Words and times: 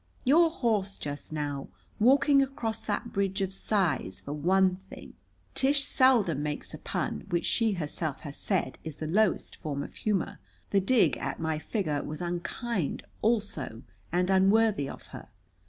Your 0.23 0.49
horse 0.49 0.97
just 0.97 1.31
now, 1.31 1.67
walking 1.99 2.41
across 2.41 2.85
that 2.85 3.13
bridge 3.13 3.39
of 3.39 3.53
size, 3.53 4.19
for 4.19 4.33
one 4.33 4.77
thing." 4.89 5.13
Tish 5.53 5.83
seldom 5.83 6.41
makes 6.41 6.73
a 6.73 6.79
pun, 6.79 7.25
which 7.29 7.45
she 7.45 7.73
herself 7.73 8.21
has 8.21 8.35
said 8.35 8.79
is 8.83 8.95
the 8.97 9.05
lowest 9.05 9.55
form 9.55 9.83
of 9.83 9.93
humor. 9.93 10.39
The 10.71 10.81
dig 10.81 11.17
at 11.17 11.39
my 11.39 11.59
figure 11.59 12.01
was 12.01 12.19
unkind, 12.19 13.03
also, 13.21 13.83
and 14.11 14.31
unworthy 14.31 14.89
of 14.89 15.05
her. 15.09 15.29